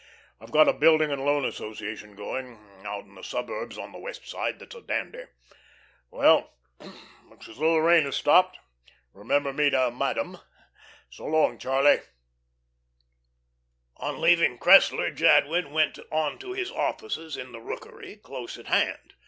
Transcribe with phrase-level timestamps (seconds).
[0.39, 4.27] I've got a building and loan association going, out in the suburbs on the West
[4.27, 5.25] Side, that's a dandy.
[6.09, 6.55] Well,
[7.29, 8.57] looks as though the rain had stopped.
[9.13, 10.39] Remember me to madam.
[11.11, 11.99] So long, Charlie."
[13.97, 19.13] On leaving Cressler Jadwin went on to his offices in The Rookery, close at hand.